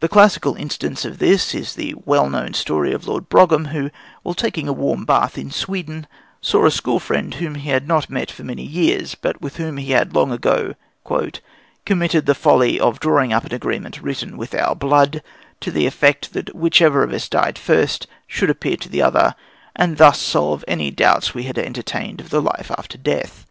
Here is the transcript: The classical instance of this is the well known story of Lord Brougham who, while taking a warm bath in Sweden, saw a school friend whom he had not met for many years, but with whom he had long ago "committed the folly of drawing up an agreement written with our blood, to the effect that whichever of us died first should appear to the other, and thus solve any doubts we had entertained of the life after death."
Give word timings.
The 0.00 0.08
classical 0.08 0.56
instance 0.56 1.04
of 1.04 1.20
this 1.20 1.54
is 1.54 1.76
the 1.76 1.94
well 2.04 2.28
known 2.28 2.52
story 2.52 2.92
of 2.92 3.06
Lord 3.06 3.28
Brougham 3.28 3.66
who, 3.66 3.90
while 4.24 4.34
taking 4.34 4.66
a 4.66 4.72
warm 4.72 5.04
bath 5.04 5.38
in 5.38 5.52
Sweden, 5.52 6.08
saw 6.40 6.66
a 6.66 6.70
school 6.72 6.98
friend 6.98 7.34
whom 7.34 7.54
he 7.54 7.70
had 7.70 7.86
not 7.86 8.10
met 8.10 8.28
for 8.28 8.42
many 8.42 8.64
years, 8.64 9.14
but 9.14 9.40
with 9.40 9.58
whom 9.58 9.76
he 9.76 9.92
had 9.92 10.16
long 10.16 10.32
ago 10.32 10.74
"committed 11.86 12.26
the 12.26 12.34
folly 12.34 12.80
of 12.80 12.98
drawing 12.98 13.32
up 13.32 13.44
an 13.44 13.54
agreement 13.54 14.02
written 14.02 14.36
with 14.36 14.52
our 14.52 14.74
blood, 14.74 15.22
to 15.60 15.70
the 15.70 15.86
effect 15.86 16.32
that 16.32 16.56
whichever 16.56 17.04
of 17.04 17.12
us 17.12 17.28
died 17.28 17.56
first 17.56 18.08
should 18.26 18.50
appear 18.50 18.76
to 18.78 18.88
the 18.88 19.00
other, 19.00 19.36
and 19.76 19.96
thus 19.96 20.18
solve 20.20 20.64
any 20.66 20.90
doubts 20.90 21.34
we 21.34 21.44
had 21.44 21.56
entertained 21.56 22.20
of 22.20 22.30
the 22.30 22.42
life 22.42 22.72
after 22.76 22.98
death." 22.98 23.46